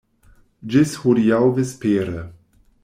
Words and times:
Ĝis 0.75 0.95
hodiaŭ 1.03 1.43
vespere. 1.59 2.29